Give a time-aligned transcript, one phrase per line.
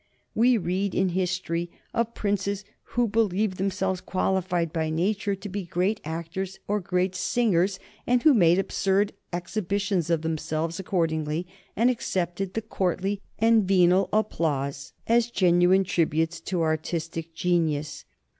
[0.33, 2.65] We read in history of princes
[2.95, 7.77] who believed themselves qualified by nature to be great actors or great singers,
[8.07, 11.45] and who made absurd exhibitions of themselves accordingly
[11.75, 18.03] and accepted the courtly and venal applause as genuine tributes to artistic genius.